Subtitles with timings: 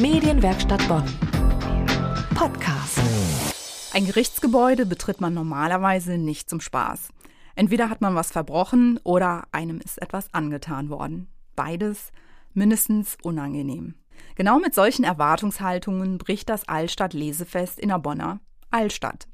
[0.00, 1.02] Medienwerkstatt Bonn.
[2.36, 3.00] Podcast.
[3.92, 7.08] Ein Gerichtsgebäude betritt man normalerweise nicht zum Spaß.
[7.56, 11.26] Entweder hat man was verbrochen oder einem ist etwas angetan worden.
[11.56, 12.12] Beides
[12.54, 13.96] mindestens unangenehm.
[14.36, 18.38] Genau mit solchen Erwartungshaltungen bricht das Altstadt-Lesefest in der Bonner
[18.70, 19.26] Altstadt.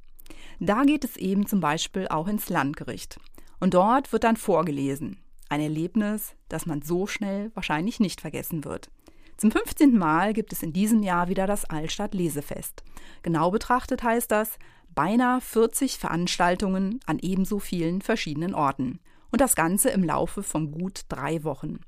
[0.60, 3.20] Da geht es eben zum Beispiel auch ins Landgericht.
[3.60, 5.18] Und dort wird dann vorgelesen.
[5.50, 8.90] Ein Erlebnis, das man so schnell wahrscheinlich nicht vergessen wird.
[9.36, 9.96] Zum 15.
[9.98, 12.84] Mal gibt es in diesem Jahr wieder das Altstadt Lesefest.
[13.22, 14.58] Genau betrachtet heißt das
[14.94, 19.00] beinahe 40 Veranstaltungen an ebenso vielen verschiedenen Orten.
[19.32, 21.80] Und das Ganze im Laufe von gut drei Wochen.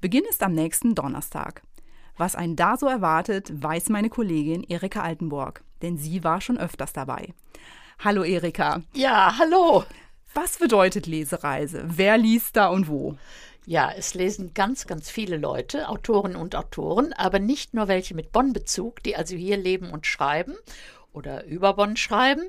[0.00, 1.62] Beginn ist am nächsten Donnerstag.
[2.16, 6.92] Was einen da so erwartet, weiß meine Kollegin Erika Altenburg, denn sie war schon öfters
[6.92, 7.34] dabei.
[7.98, 8.82] Hallo Erika.
[8.94, 9.84] Ja, hallo.
[10.32, 11.84] Was bedeutet Lesereise?
[11.86, 13.16] Wer liest da und wo?
[13.66, 18.30] Ja, es lesen ganz, ganz viele Leute, Autoren und Autoren, aber nicht nur welche mit
[18.30, 20.54] Bonn-Bezug, die also hier leben und schreiben
[21.14, 22.42] oder über Bonn schreiben,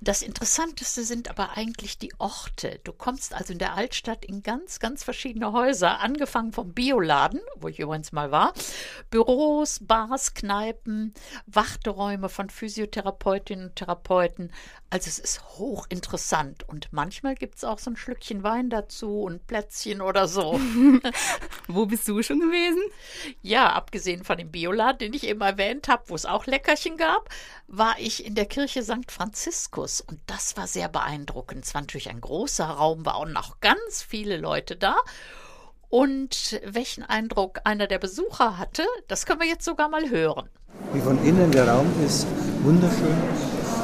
[0.00, 2.80] das Interessanteste sind aber eigentlich die Orte.
[2.84, 7.68] Du kommst also in der Altstadt in ganz, ganz verschiedene Häuser, angefangen vom Bioladen, wo
[7.68, 8.52] ich übrigens mal war,
[9.10, 11.14] Büros, Bars, Kneipen,
[11.46, 14.52] Warteräume von Physiotherapeutinnen und Therapeuten.
[14.90, 19.46] Also es ist hochinteressant und manchmal gibt es auch so ein Schlückchen Wein dazu und
[19.46, 20.60] Plätzchen oder so.
[21.66, 22.82] wo bist du schon gewesen?
[23.42, 27.28] Ja, abgesehen von dem Bioladen, den ich eben erwähnt habe, wo es auch Leckerchen gab,
[27.66, 29.10] war ich in der Kirche St.
[29.10, 31.64] Franziskus und das war sehr beeindruckend.
[31.64, 34.96] Es war natürlich ein großer Raum, war auch noch ganz viele Leute da.
[35.88, 40.48] Und welchen Eindruck einer der Besucher hatte, das können wir jetzt sogar mal hören.
[40.92, 42.26] Wie von innen der Raum ist
[42.62, 43.16] wunderschön,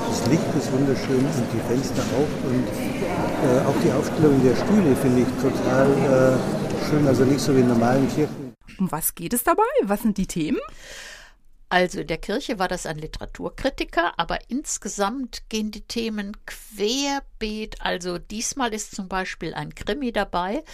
[0.09, 4.95] das Licht ist wunderschön und die Fenster auch und äh, auch die Aufstellung der Stühle
[4.97, 8.55] finde ich total äh, schön, also nicht so wie in normalen Kirchen.
[8.79, 9.63] Um was geht es dabei?
[9.83, 10.61] Was sind die Themen?
[11.73, 17.81] Also in der Kirche war das ein Literaturkritiker, aber insgesamt gehen die Themen querbeet.
[17.81, 20.65] Also diesmal ist zum Beispiel ein Krimi dabei,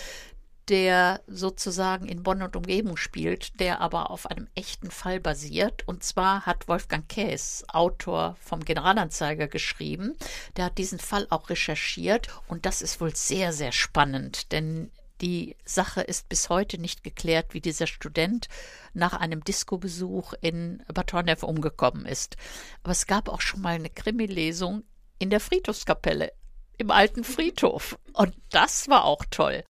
[0.66, 5.86] der sozusagen in Bonn und Umgebung spielt, der aber auf einem echten Fall basiert.
[5.86, 10.16] Und zwar hat Wolfgang Käs, Autor vom Generalanzeiger, geschrieben.
[10.56, 15.56] Der hat diesen Fall auch recherchiert und das ist wohl sehr, sehr spannend, denn die
[15.64, 18.48] Sache ist bis heute nicht geklärt, wie dieser Student
[18.94, 22.36] nach einem Disco-Besuch in Bad Honnef umgekommen ist.
[22.82, 24.84] Aber es gab auch schon mal eine Krimi-Lesung
[25.18, 26.32] in der Friedhofskapelle
[26.78, 27.98] im alten Friedhof.
[28.12, 29.64] Und das war auch toll.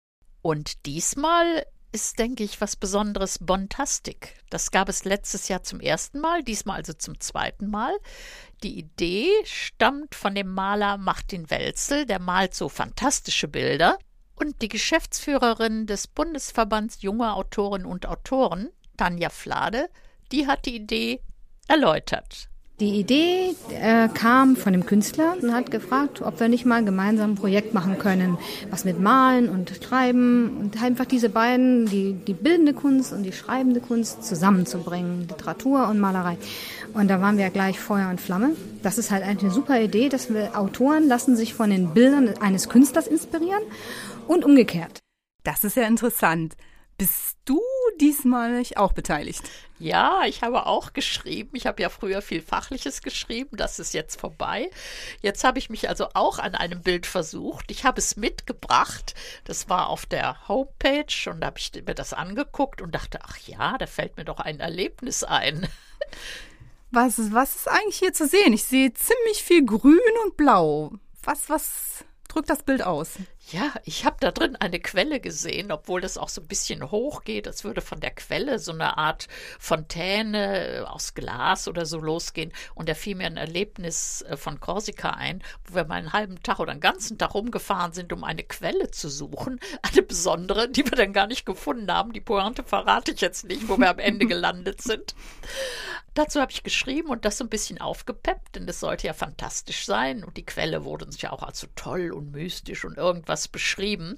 [0.42, 4.36] Und diesmal ist, denke ich, was Besonderes Bontastik.
[4.50, 7.96] Das gab es letztes Jahr zum ersten Mal, diesmal also zum zweiten Mal.
[8.64, 13.98] Die Idee stammt von dem Maler Martin Welzel, der malt so fantastische Bilder.
[14.36, 19.90] Und die Geschäftsführerin des Bundesverbands junger Autorinnen und Autoren, Tanja Flade,
[20.32, 21.22] die hat die Idee
[21.68, 22.50] erläutert.
[22.82, 27.32] Die Idee äh, kam von dem Künstler und hat gefragt, ob wir nicht mal gemeinsam
[27.32, 28.38] ein Projekt machen können,
[28.70, 33.32] was mit Malen und Schreiben und einfach diese beiden, die, die bildende Kunst und die
[33.32, 36.38] schreibende Kunst zusammenzubringen, Literatur und Malerei.
[36.94, 38.58] Und da waren wir gleich Feuer und Flamme.
[38.84, 42.68] Das ist halt eine super Idee, dass wir Autoren lassen sich von den Bildern eines
[42.68, 43.64] Künstlers inspirieren
[44.28, 45.00] und umgekehrt.
[45.46, 46.56] Das ist ja interessant.
[46.98, 47.62] Bist du
[48.00, 49.44] diesmal auch beteiligt?
[49.78, 51.52] Ja, ich habe auch geschrieben.
[51.54, 53.58] Ich habe ja früher viel Fachliches geschrieben.
[53.58, 54.70] Das ist jetzt vorbei.
[55.22, 57.70] Jetzt habe ich mich also auch an einem Bild versucht.
[57.72, 59.16] Ich habe es mitgebracht.
[59.44, 63.38] Das war auf der Homepage und da habe ich mir das angeguckt und dachte, ach
[63.40, 65.68] ja, da fällt mir doch ein Erlebnis ein.
[66.92, 68.54] Was, was ist eigentlich hier zu sehen?
[68.54, 70.94] Ich sehe ziemlich viel Grün und Blau.
[71.24, 72.06] Was, was
[72.36, 73.14] drückt das Bild aus?
[73.52, 77.24] Ja, ich habe da drin eine Quelle gesehen, obwohl das auch so ein bisschen hoch
[77.24, 77.48] geht.
[77.48, 82.52] Es würde von der Quelle so eine Art Fontäne aus Glas oder so losgehen.
[82.74, 86.42] Und da fiel mir ein Erlebnis äh, von Korsika ein, wo wir mal einen halben
[86.44, 89.60] Tag oder einen ganzen Tag rumgefahren sind, um eine Quelle zu suchen.
[89.82, 92.12] Eine besondere, die wir dann gar nicht gefunden haben.
[92.12, 95.16] Die Pointe verrate ich jetzt nicht, wo wir am Ende gelandet sind.
[96.16, 99.86] Dazu habe ich geschrieben und das so ein bisschen aufgepeppt, denn es sollte ja fantastisch
[99.86, 100.24] sein.
[100.24, 103.48] Und die Quelle wurde uns ja auch als so toll und mystisch und irgendwas was
[103.50, 104.18] beschrieben.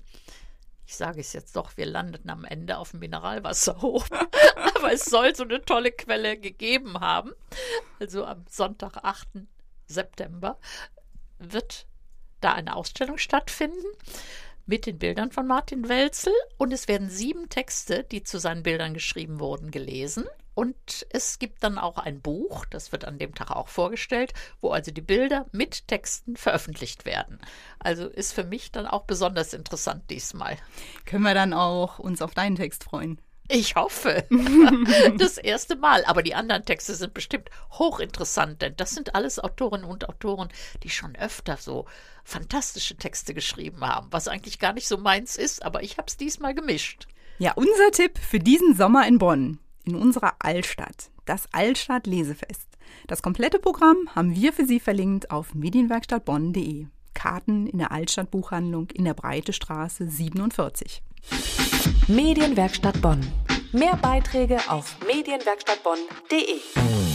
[0.86, 4.10] Ich sage es jetzt doch, wir landeten am Ende auf dem Mineralwasserhof.
[4.76, 7.34] Aber es soll so eine tolle Quelle gegeben haben.
[8.00, 9.28] Also am Sonntag, 8.
[9.88, 10.60] September,
[11.40, 11.88] wird
[12.42, 13.88] da eine Ausstellung stattfinden
[14.68, 16.34] mit den Bildern von Martin Welzel.
[16.58, 20.26] Und es werden sieben Texte, die zu seinen Bildern geschrieben wurden, gelesen.
[20.57, 24.71] Und es gibt dann auch ein Buch, das wird an dem Tag auch vorgestellt, wo
[24.71, 27.38] also die Bilder mit Texten veröffentlicht werden.
[27.77, 30.57] Also ist für mich dann auch besonders interessant diesmal.
[31.06, 33.21] Können wir dann auch uns auf deinen Text freuen?
[33.50, 34.25] Ich hoffe.
[35.19, 36.04] Das erste Mal.
[36.06, 40.50] Aber die anderen Texte sind bestimmt hochinteressant, denn das sind alles Autorinnen und Autoren,
[40.81, 41.86] die schon öfter so
[42.24, 46.18] fantastische Texte geschrieben haben, was eigentlich gar nicht so meins ist, aber ich habe es
[46.18, 47.07] diesmal gemischt.
[47.38, 52.68] Ja, unser Tipp für diesen Sommer in Bonn, in unserer Altstadt, das Altstadt Lesefest.
[53.07, 56.86] Das komplette Programm haben wir für Sie verlinkt auf medienwerkstattbonn.de.
[57.13, 61.01] Karten in der Altstadtbuchhandlung in der Breite Straße 47.
[62.07, 63.25] Medienwerkstatt Bonn.
[63.72, 67.06] Mehr Beiträge auf medienwerkstattbonn.de.